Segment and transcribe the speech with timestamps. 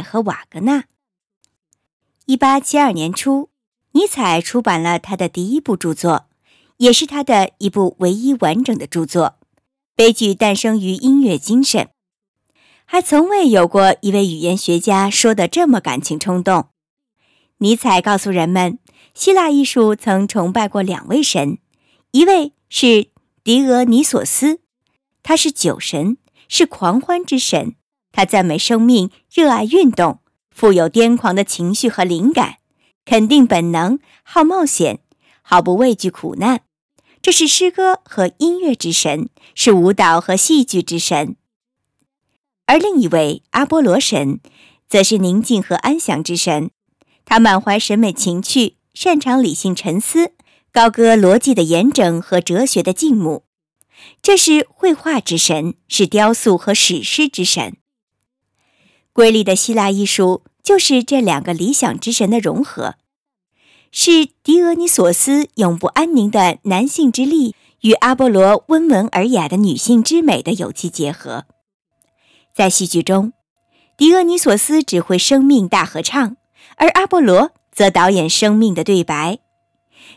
[0.00, 0.84] 和瓦格纳。
[2.26, 3.48] 一八七二年初，
[3.92, 6.26] 尼采出版了他的第一部著作，
[6.76, 9.38] 也是他的一部唯一完整的著作。
[9.96, 11.88] 悲剧诞生于音乐精神，
[12.84, 16.68] 还从未有过一位语言学家说的这么感情冲动。
[17.58, 18.78] 尼采告诉人们，
[19.14, 21.58] 希腊艺术曾崇拜过两位神，
[22.12, 23.10] 一位是
[23.44, 24.60] 狄俄尼索斯，
[25.22, 26.16] 他是酒神，
[26.48, 27.74] 是狂欢之神。
[28.12, 30.20] 他赞美生命，热爱运动，
[30.50, 32.56] 富有癫狂的情绪和灵感，
[33.04, 35.00] 肯定本能，好冒险，
[35.42, 36.62] 毫不畏惧苦难。
[37.22, 41.36] 这是诗歌和音乐之神，是舞蹈和戏剧之神。
[42.66, 44.40] 而另一位阿波罗神，
[44.88, 46.70] 则是宁静和安详之神。
[47.24, 50.32] 他满怀审美情趣，擅长理性沉思，
[50.72, 53.44] 高歌逻辑的严整和哲学的静穆。
[54.22, 57.76] 这是绘画之神，是雕塑和史诗之神。
[59.12, 62.94] 瑰丽的希腊艺术就是这两个理想之神的融合，
[63.90, 71.44] 是狄俄尼索斯永不安宁的男性之力与阿波罗温文尔雅的女性之美的有机结合。
[72.54, 73.32] 在戏剧中，
[73.96, 76.36] 狄俄尼索斯指挥生命大合唱，
[76.76, 79.38] 而阿波罗则导演生命的对白。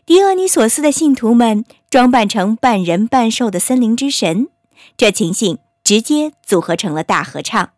[0.06, 4.50] 狄俄尼索斯的信徒们装扮成半人半兽的森林之神，
[4.98, 7.72] 这情形直接组合成了大合唱。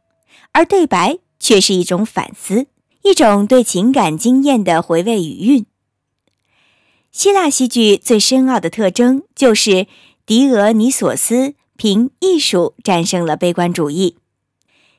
[0.56, 2.68] 而对白却是一种反思，
[3.04, 5.66] 一种对情感经验的回味余韵。
[7.12, 9.86] 希腊戏剧最深奥的特征就是
[10.26, 14.16] 狄俄尼索斯凭艺术战胜了悲观主义。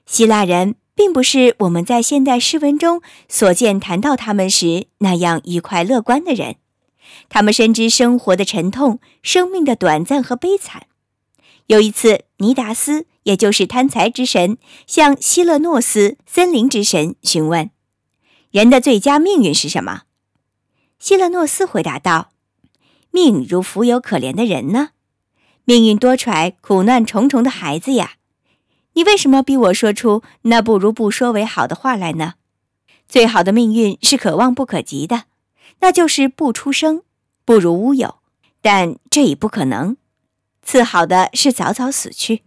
[0.05, 6.57] 希腊人并不是我们在现代诗文中所见谈到他们时那样愉快乐观的人，
[7.31, 10.87] 他们深知生活的沉痛、生命的短暂和悲惨。
[11.69, 13.07] 有一次，尼达斯。
[13.27, 14.57] 也就是贪财之神
[14.87, 17.71] 向希勒诺斯森林之神询问
[18.53, 20.03] ：“人的最佳命运是什么？”
[21.01, 22.31] 希勒诺斯回答道
[23.11, 24.91] ：“命如浮游可怜的人呢？
[25.65, 28.13] 命运多舛、苦难重重的孩子呀！
[28.93, 32.35] 你为什么逼我说出那不如不说为好的话来呢？
[33.09, 35.25] 最好的命运是可望不可及的，
[35.81, 37.03] 那就是不出生，
[37.45, 38.19] 不如乌有。
[38.63, 39.97] 但这已不可能。
[40.63, 42.45] 次好的是早早死去。”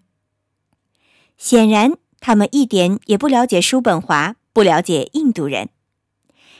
[1.39, 5.69] 显然，他们一点也不了解叔本华，不了解印度人。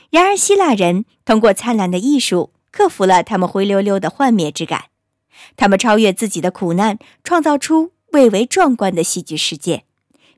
[0.08, 4.86] 然而，希腊人通过灿烂的艺术克服了他们灰溜溜的幻灭之感，
[5.54, 9.84] 他们超越自己的苦难，创造出蔚为壮观的戏剧世界，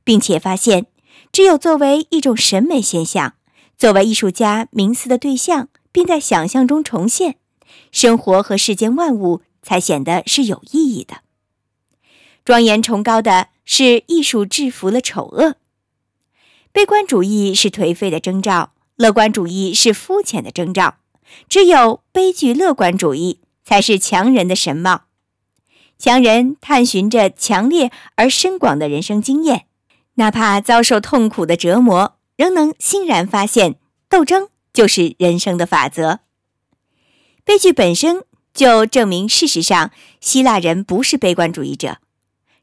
[0.03, 0.87] 并且发现，
[1.31, 3.35] 只有作为一种审美现象，
[3.79, 7.37] 作为艺术家冥思的对象，并在想象中重现
[7.93, 11.19] 生活和世间万物，才显得是有意义的。
[12.45, 13.49] 庄严崇高的。
[13.65, 15.55] 是艺术制服了丑恶，
[16.73, 20.97] 悲观主义是颓废的征兆，乐观主义是肤浅的征兆，
[21.49, 25.05] 只有悲剧乐观主义才是强人的神貌。
[25.97, 29.67] 强人探寻着强烈而深广的人生经验，
[30.15, 33.77] 哪怕遭受痛苦的折磨，仍能欣然发现
[34.09, 36.19] 斗争就是人生的法则。
[37.45, 41.99] 悲剧本身就证明，事实上希腊人不是悲观主义者。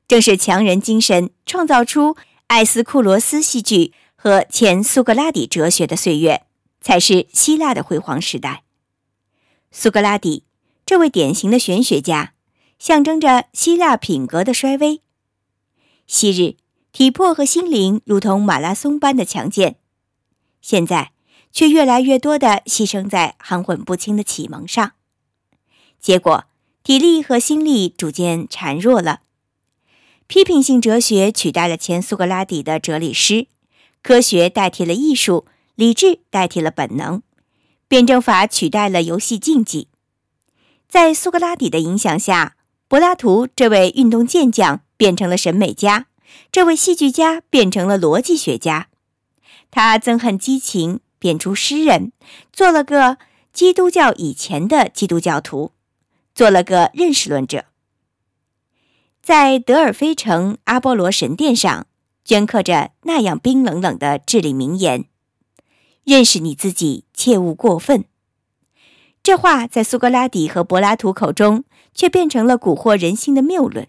[0.09, 6.47] 正是强人精神创造出艾斯库罗斯戏剧和前苏格拉底哲学的岁月，
[6.81, 8.63] 才是希腊的辉煌时代。
[9.71, 10.45] 苏格拉底
[10.83, 12.33] 这位典型的玄学家，
[12.79, 15.01] 象征着希腊品格的衰微。
[16.07, 16.57] 昔日
[16.91, 19.75] 体魄和心灵如同马拉松般的强健，
[20.59, 21.11] 现在
[21.51, 24.93] 却越来越多的牺牲在含混不清的启蒙上，
[25.99, 26.45] 结果
[26.81, 29.19] 体力和心力逐渐孱弱了。
[30.29, 33.47] 批评性哲学取代了前苏格拉底的哲理诗，
[34.03, 37.23] 科学代替了艺术，理智代替了本能，
[37.87, 39.87] 辩证法取代了游戏竞技。
[40.87, 42.55] 在苏格拉底的影响下，
[42.87, 46.05] 柏拉图这位运动健将变成了审美家，
[46.51, 48.89] 这位戏剧家变成了逻辑学家。
[49.71, 52.11] 他憎恨激情，变出诗人，
[52.53, 53.17] 做了个
[53.51, 55.71] 基督教以前的基督教徒，
[56.35, 57.65] 做了个认识论者。
[59.29, 61.85] 在德尔菲城阿波罗神殿上，
[62.25, 65.05] 镌刻着那样冰冷冷的至理名言
[66.03, 68.05] ：“认识你自己，切勿过分。”
[69.21, 73.87] 这话在苏格拉底和柏拉图口中，却变成了蛊惑人心的谬论。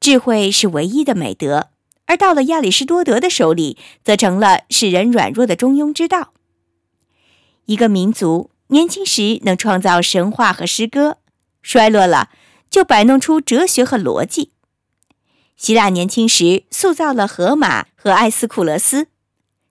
[0.00, 1.68] 智慧是唯一的美德，
[2.06, 6.32] 而到了亚里士多德的手里，则成了使人软弱的中庸之道。
[7.66, 11.18] 一个民族年轻时能创造神话和诗歌，
[11.62, 12.30] 衰落了。
[12.70, 14.52] 就摆弄出哲学和逻辑。
[15.56, 19.08] 希腊年轻时塑造了荷马和埃斯库勒斯，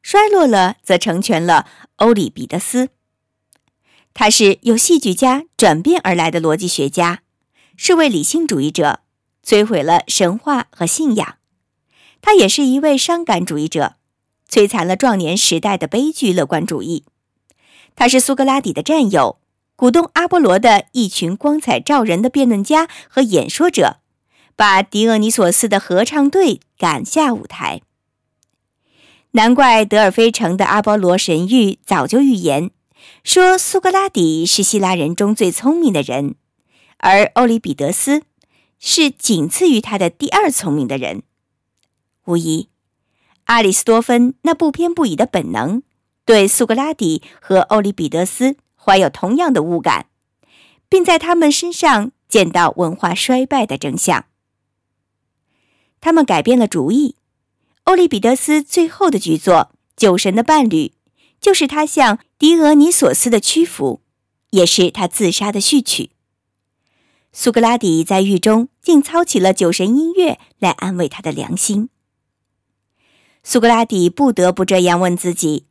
[0.04, 1.66] 衰落了则成全了
[1.96, 2.90] 欧里庇得斯。
[4.14, 7.22] 他是由戏剧家转变而来的逻辑学家，
[7.78, 9.00] 是位理性主义者，
[9.44, 11.38] 摧毁了神话和信仰。
[12.22, 13.96] 他也是一位伤感主义者，
[14.50, 17.06] 摧残了壮年时代的悲剧乐观主义。
[17.96, 19.40] 他是苏格拉底的战友，
[19.80, 24.02] 鼓动阿波罗的一群光彩照人的辩论家和演说者，
[24.58, 27.82] 把狄俄尼索斯的合唱队赶下舞台。
[29.32, 32.72] 难怪德尔菲城的阿波罗神谕早就预言，
[33.24, 36.36] 说苏格拉底是希腊人中最聪明的人，
[36.98, 38.24] 而欧里庇得斯
[38.80, 41.24] 是仅次于他的第二聪明的人。
[42.26, 42.68] 无疑，
[43.46, 45.84] 阿里斯多芬那不偏不倚的本能，
[46.26, 48.58] 对苏格拉底和欧里庇得斯
[48.90, 50.08] 怀有同样的误感，
[50.90, 54.26] 并在他们身上见到文化衰败的真相。
[56.02, 57.16] 他们改变了主意。
[57.84, 60.88] 欧里庇得斯最后的剧作《酒神的伴侣》，
[61.40, 64.02] 就是他向狄俄尼索斯的屈服，
[64.52, 66.10] 也是他自杀的序曲。
[67.32, 71.90] 苏格拉底在狱中竟操起了酒神音乐来安慰他的良心。
[73.44, 75.66] 苏格拉底不得不这样问自己：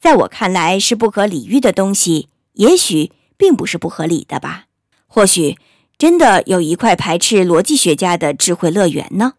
[0.00, 4.64] 在我看来是不可理喻的东西，也许并不是不合理的吧？
[5.06, 5.58] 或许
[5.98, 9.34] 真的有一块排斥逻辑学家的智慧乐园呢？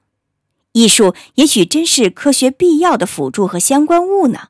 [0.74, 4.50] 艺术也许真是科学必要的辅助和相关物呢？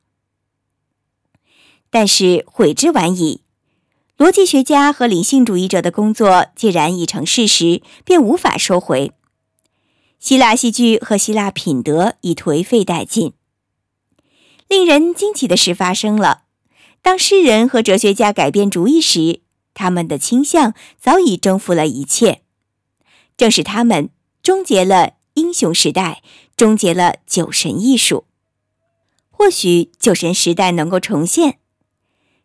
[1.89, 3.41] 但是悔之晚矣。
[4.17, 9.13] 逻辑学家和理性主义者的工作既然已成事实，便无法收回。
[10.19, 13.33] 希腊戏剧和希腊品德已颓废殆尽。
[14.71, 16.44] 令人惊奇的事发生了：
[17.01, 19.41] 当诗人和哲学家改变主意时，
[19.73, 22.44] 他们的倾向早已征服了一切。
[23.35, 26.23] 正是他们终结了英雄时代，
[26.56, 28.23] 终结了酒神艺术。
[29.29, 31.57] 或许酒神时代能够重现。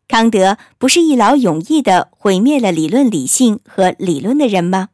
[0.08, 4.88] 康德不是一劳永逸地毁灭了理论理性和理论的人吗？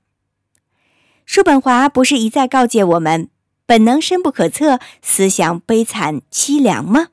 [1.24, 3.30] 叔本华不是一再告诫我们，
[3.64, 7.08] 本能深不可测，思想悲惨凄凉吗？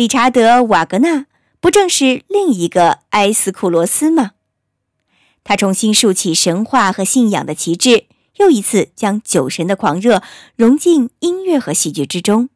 [0.00, 1.26] 理查德·瓦格纳
[1.60, 4.30] 不正是另一个埃斯库罗斯吗？
[5.44, 8.06] 他重新竖起神话和信仰的旗帜，
[8.38, 10.22] 又一次将酒神的狂热
[10.56, 12.48] 融进音乐和戏剧之中。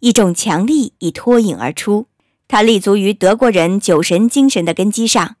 [0.00, 2.08] 一种强力已脱颖而出，
[2.46, 5.36] 它立足于德国人酒神精神的根基上。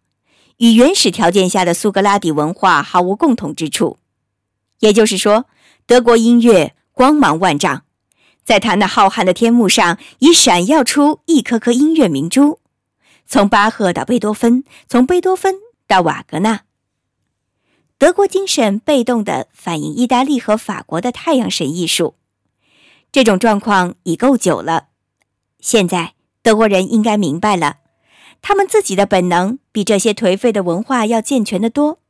[0.56, 3.98] 与原始条件下的苏格拉底文化毫无共同之处，
[4.78, 5.44] 也就是说，
[5.84, 7.82] 德国音乐光芒万丈，
[8.44, 12.58] 在他那浩瀚的天幕上已闪耀出一颗颗音乐明珠。
[13.26, 15.54] 从巴赫到贝多芬，从贝多芬
[15.86, 16.62] 到瓦格纳，
[17.96, 22.14] 德国精神被动地反映意大利和法国的太阳神艺术。
[23.10, 24.88] 这种状况已够久了，
[25.60, 27.76] 现在德国人应该明白了。
[28.42, 32.00] 他们自己的本能比这些颓废的文化要健全得多。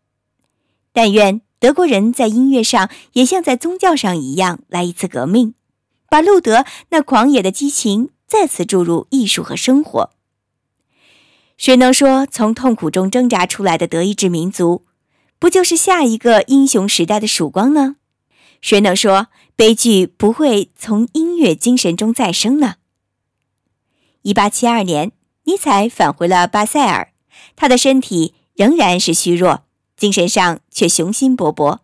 [0.93, 5.55] 但愿德国人在音乐上也像在宗教上一样来一次革命，
[6.13, 10.11] 把路德那狂野的激情再次注入艺术和生活。
[11.57, 14.85] 谁能说从痛苦中挣扎出来的德意志民族，
[15.39, 17.97] 不就是下一个英雄时代的曙光呢？
[18.61, 22.75] 谁能说悲剧不会从音乐精神中再生呢？
[24.21, 25.13] 一八七二年。
[25.45, 27.15] 尼采返回了巴塞尔，
[27.57, 29.65] 他的身体仍然是虚弱，
[29.97, 31.79] 精神上却雄心勃勃。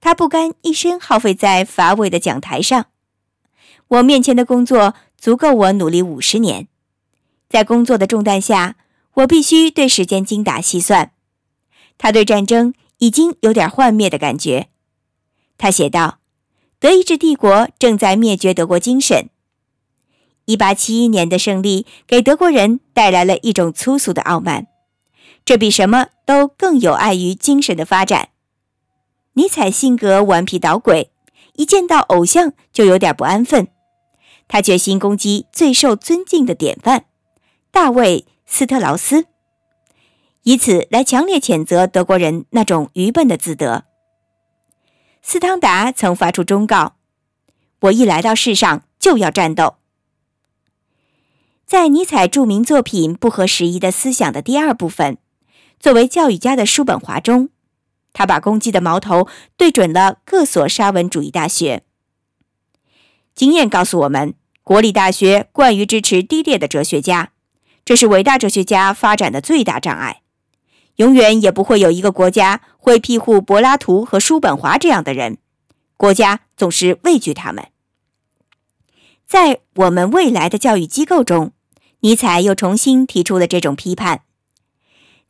[0.00, 2.86] 他不甘一生耗费在乏味的讲台上。
[3.90, 6.68] 我面前的工作足够我努力五十年，
[7.48, 8.76] 在工作的重担下，
[9.14, 11.10] 我必须对时间精打细算。
[11.98, 14.68] 他对战争已经有点幻灭的感觉。
[15.58, 16.20] 他写道
[16.78, 19.28] ：“德意志帝国正在灭绝德国精神。”
[20.46, 24.68] 一八七一年的胜利给德国人带来了一种粗俗的傲慢，
[25.44, 28.28] 这比什么都更有碍于精神的发展。
[29.32, 31.10] 尼采性格顽皮捣鬼，
[31.54, 33.66] 一见到偶像就有点不安分。
[34.52, 37.04] 他决心攻击最受尊敬的典范
[37.70, 39.26] 大卫·斯特劳斯，
[40.42, 43.84] 以此来强烈谴责德国人那种愚笨的自得。
[45.22, 46.96] 斯汤达曾发出忠告
[47.82, 49.76] ：“我一来到世上就要战斗。”
[51.64, 55.18] 在尼采著名作品《不合时宜的思想》的第二部分，
[55.78, 57.50] 作为教育家的叔本华中，
[58.12, 61.84] 他把攻击的矛头对准了各所沙文主义大学。
[63.36, 67.32] 经验告诉我们，国立大学惯于支持低劣的哲学家，
[67.84, 70.22] 这是伟大哲学家发展的最大障碍。
[70.96, 75.38] 永远也不会有一个国家会庇护柏拉图和叔本华这样的人，
[75.96, 77.68] 国家总是畏惧他们。
[79.26, 81.52] 在我们未来的教育机构中，
[82.00, 84.22] 尼采又重新提出了这种批判。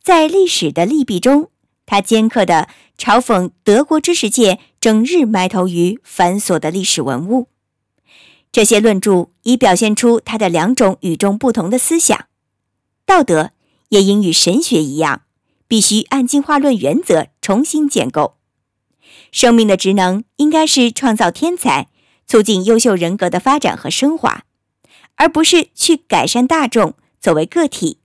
[0.01, 1.49] 在历史的利弊中，
[1.85, 7.47] 他尖刻地嘲讽德国知识界整日埋头于繁琐的历史文物。
[8.51, 12.27] 这些论著已表现出他的两种与众不同的思想：
[13.05, 13.51] 道德
[13.89, 15.21] 也应与神学一样，
[15.67, 18.35] 必须按进化论原则重新建构。
[19.31, 21.87] 生命的职能应该是创造天才，
[22.27, 24.43] 促进优秀人格的发展和升华，
[25.15, 27.99] 而不是去改善大众作为个体。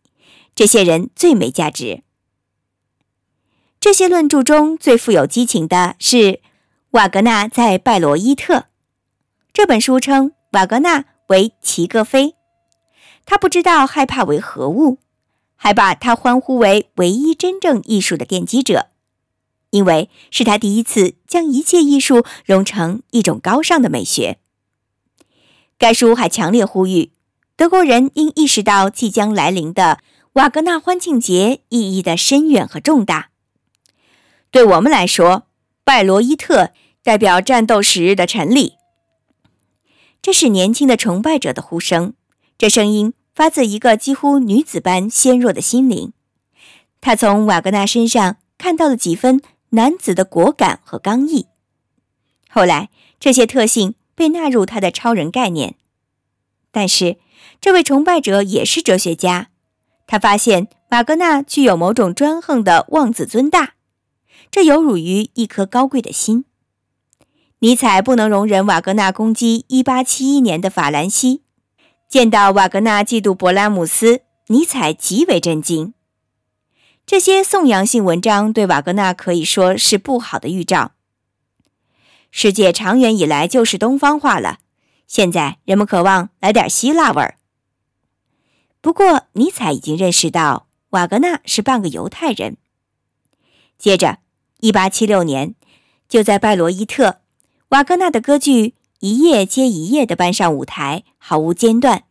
[0.54, 2.02] 这些人最没价值。
[3.80, 6.40] 这些论著中最富有激情的是
[6.92, 8.54] 瓦格纳在《拜罗伊特》
[9.52, 12.34] 这本书称瓦格纳为齐格飞，
[13.24, 14.98] 他不知道害怕为何物，
[15.56, 18.88] 还把他欢呼为唯一真正艺术的奠基者，
[19.70, 24.38] 因为是他第一次将一切艺术融成一种高尚的美学。
[25.78, 27.12] 该书还强烈呼吁
[27.56, 29.98] 德国人应意识到即将来临的。
[30.34, 33.30] 瓦格纳欢庆节意义的深远和重大，
[34.50, 35.46] 对我们来说，
[35.82, 36.72] 拜罗伊特
[37.02, 38.74] 代表战斗时日的陈立。
[40.22, 42.14] 这是年轻的崇拜者的呼声，
[42.58, 46.12] 这声音发自一个几乎女子般纤弱的心灵。
[47.00, 51.46] 他从瓦格纳身上看到了几分男子的果敢和刚毅。
[52.48, 55.76] 后来，这些特性被纳入他的超人概念。
[56.72, 57.18] 但是，
[57.60, 59.50] 这位崇拜者也是哲学家。
[60.06, 63.74] 他发现瓦格纳具有某种专横的妄自尊大，
[64.50, 66.44] 这有辱于一颗高贵的心。
[67.60, 71.42] 尼采不能容忍瓦格纳攻击1871年的法兰西，
[72.06, 75.94] 见到瓦格纳嫉妒勃拉姆斯，尼采极为震惊。
[77.06, 80.92] 这些颂扬性文章对瓦格纳可以说是不好的预兆。
[82.30, 84.58] 世界长远以来就是东方化了，
[85.06, 87.38] 现在人们渴望来点希腊味儿。
[88.82, 92.58] 不过，尼采已经认识到瓦格纳是半个犹太人。
[93.78, 94.18] 接着
[94.60, 95.54] ，1876年，
[96.08, 97.20] 就在拜罗伊特，
[97.70, 102.04] 瓦格纳的歌剧一页接一页地搬上舞台，毫无间断。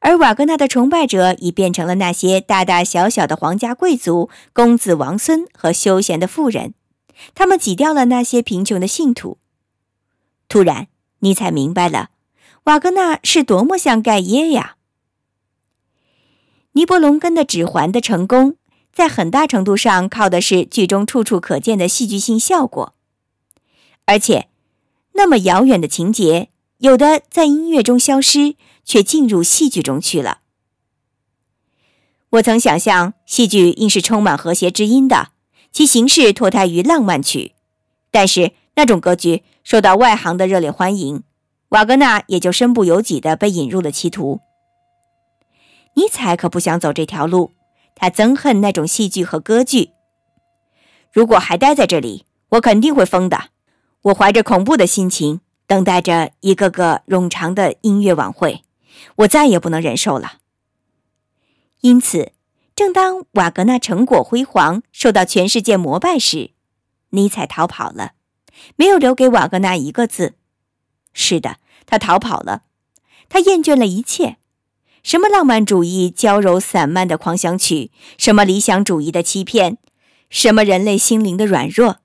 [0.00, 6.74] 而瓦格纳的崇拜者已变成了那些大大小小的皇家贵族、公子王孙和休闲的富人，
[7.34, 9.38] 他们挤掉了那些贫穷的信徒。
[10.48, 10.88] 突然，
[11.20, 12.10] 尼采明白了，
[12.64, 14.74] 瓦格纳是多么像盖耶呀！
[16.72, 18.56] 尼伯龙根的《指环》的成功，
[18.92, 22.92] 在很大程度上靠的是剧中处处可见的戏剧性效果，
[24.04, 24.49] 而且，
[25.20, 26.48] 那么遥远的情节，
[26.78, 30.38] 有的在音乐中消失，却进入戏剧中去了。
[32.30, 35.32] 我曾想象戏剧应是充满和谐之音的，
[35.70, 37.52] 其形式脱胎于浪漫曲，
[38.10, 41.22] 但是那种格局受到外行的热烈欢迎，
[41.68, 44.40] 瓦格纳也就身不由己地被引入了歧途。
[45.96, 47.52] 尼采可不想走这条路，
[47.94, 49.90] 他憎恨那种戏剧和歌剧。
[51.12, 53.50] 如果还待在这里，我肯定会疯的。
[54.02, 58.64] 我怀着恐怖的心情等待着一个个冗长的音乐晚会，
[59.16, 60.38] 我再也不能忍受了。
[61.80, 62.32] 因此，
[62.74, 66.52] 正当瓦格纳成果辉煌、受到全世界膜拜时，
[67.10, 68.12] 尼采逃跑了，
[68.76, 70.34] 没有留给瓦格纳一个字。
[71.12, 72.62] 是的，他逃跑了，
[73.28, 74.38] 他厌倦了一切。
[75.02, 79.78] 什么浪漫主义娇柔散漫的狂想曲，什么理想主义的欺骗，
[80.28, 81.98] 什么人类心灵的软弱，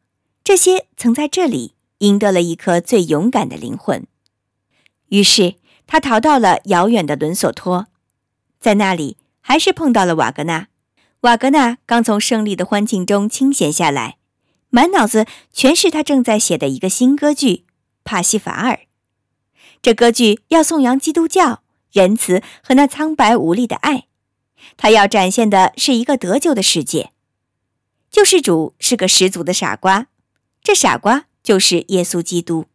[0.43, 4.05] 这些曾在这里赢得了一颗最勇敢的灵魂。
[5.09, 5.55] 于是
[5.87, 7.87] 他逃到了遥远的伦索托，
[8.59, 10.67] 在那里还是碰到了瓦格纳。
[11.21, 14.17] 瓦格纳刚从胜利的欢庆中清闲下来，
[14.69, 17.47] 满脑子全是他正在写的一个新歌剧
[18.03, 18.73] 《帕西法尔》。
[19.81, 21.61] 这歌剧要颂扬基督教。
[21.91, 24.07] 仁慈和那苍白无力的爱，
[24.75, 27.11] 他要展现的是一个得救的世界。
[28.11, 30.07] 救世主是个十足的傻瓜，
[30.61, 32.65] 这傻瓜就是耶稣基督。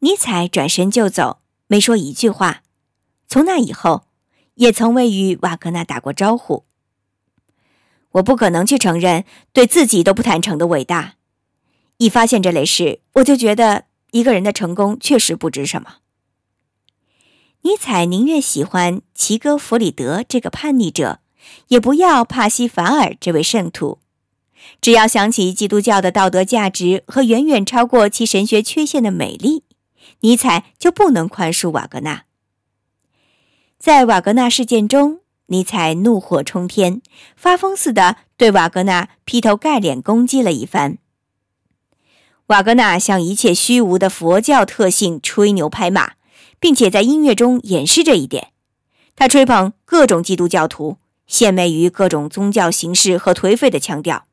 [0.00, 2.62] 尼采转身就走，没说一句话。
[3.26, 4.04] 从那以后，
[4.56, 6.64] 也从未与瓦格纳打过招呼。
[8.12, 11.14] 我不可能去承认对自己都不坦诚的伟大。
[11.96, 15.96] 一发现这类事，我就觉得一个人的成功确实不值什么。
[17.62, 21.20] 尼采宁愿喜欢齐格弗里德这个叛逆者，
[21.68, 24.00] 也不要帕西凡尔这位圣徒。
[24.80, 29.64] 只要想起基督教的道德价值和远远超过其神学缺陷的美丽，
[30.20, 32.24] 尼采就不能宽恕瓦格纳。
[33.78, 37.02] 在瓦格纳事件中，尼采怒火冲天，
[37.36, 40.98] 发疯似的对瓦格纳劈头盖脸攻击了一番。
[42.46, 46.12] 瓦格纳向一切虚无的佛教特性吹牛拍马，
[46.60, 48.48] 并且在音乐中掩饰这一点。
[49.16, 54.26] 他吹捧各种基督教徒，献媚于各种宗教形式和颓废的腔调。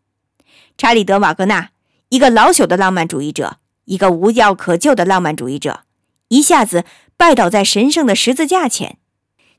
[0.77, 1.69] 查理德·瓦格纳，
[2.09, 5.81] 一个老朽的浪漫主义者，一个无药可救的浪漫主义者，
[6.29, 6.85] 一下子
[7.15, 8.97] 拜倒在神圣的十字架前。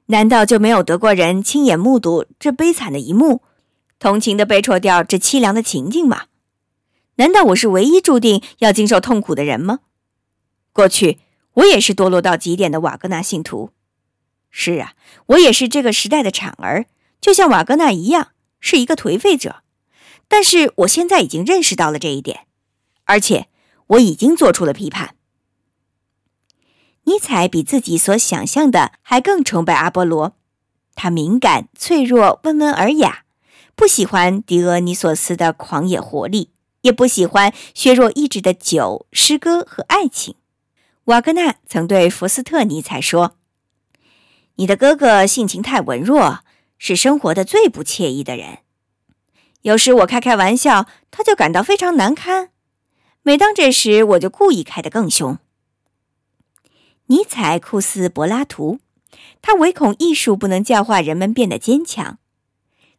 [0.07, 3.42] 难道就没有德国人亲眼目睹这悲惨的一幕，
[3.99, 6.25] 同情地背错掉这凄凉的情境吗？
[7.16, 9.81] 难道我是唯一注定要经受痛苦的人吗？
[10.73, 11.21] 过去
[11.54, 13.71] 我也是堕落到极点的瓦格纳信徒。
[14.50, 14.95] 是啊，
[15.26, 16.87] 我也是这个时代的产儿，
[17.21, 19.62] 就像瓦格纳一样，是一个颓废者。
[20.32, 22.46] 但是我现在已经认识到了这一点，
[23.04, 23.48] 而且
[23.88, 25.14] 我已经做出了批判。
[27.02, 30.34] 尼采比自己所想象的还更崇拜阿波罗，
[30.94, 33.24] 他敏感、脆弱、温文尔雅，
[33.74, 36.48] 不喜欢狄俄尼索斯的狂野活力。
[36.80, 40.36] 也不喜欢削弱意志的酒、诗歌和爱情。
[41.04, 43.36] 瓦格纳曾对福斯特尼采说
[44.56, 46.40] ：“你的哥哥性情太文弱，
[46.78, 48.62] 是生活的最不惬意的人。
[49.62, 52.50] 有时我开开玩笑，他就感到非常难堪；
[53.23, 55.38] 每当这时，我就故意开得更凶。”
[57.07, 58.78] 尼采酷似柏拉图，
[59.40, 62.19] 他唯恐艺术不能教化人们变得坚强，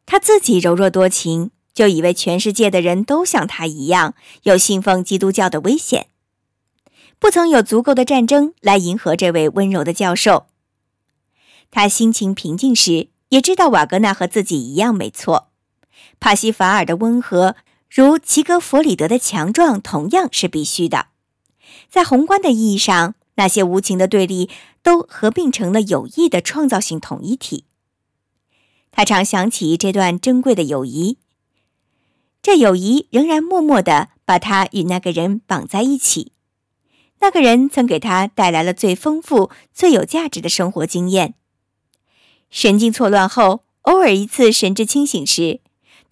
[0.05, 1.51] 他自己柔弱多情。
[1.73, 6.05] 就以为全世界的人都像他一样有信奉基督教的危险，
[7.17, 10.45] 不曾有足够的战争来迎合这位温柔的教授。
[11.71, 15.52] 他心情平静时，也知道瓦格纳和自己一样没错。
[16.23, 17.57] 帕西法尔的温和，
[17.89, 21.07] 如齐格弗里德的强壮，同样是必须的。
[21.89, 24.49] 在宏观的意义上，那些无情的对立
[24.81, 27.65] 都合并成了有益的创造性统一体。
[28.89, 31.17] 他常想起这段珍贵的友谊。
[32.41, 36.31] 这友谊仍然默默地把他与那个人绑在一起。
[37.19, 41.33] 那个人曾给他带来了最丰富、最有价值的生活经验。
[42.49, 45.59] 神经错乱后，偶尔一次神志清醒时，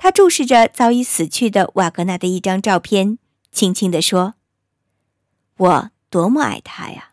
[0.04, 3.20] 他注视着早已死去的瓦格纳的一张照片，
[3.52, 4.34] 轻轻地说
[5.58, 7.11] ：“我多么爱他呀！”